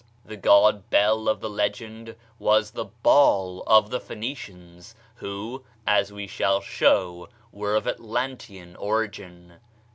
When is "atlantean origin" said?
7.87-9.57